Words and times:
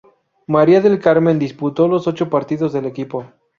María 0.47 0.81
del 0.81 0.99
Carmen 0.99 1.37
disputó 1.37 1.87
los 1.87 2.07
ocho 2.07 2.27
partidos 2.27 2.73
del 2.73 2.87
equipo. 2.87 3.29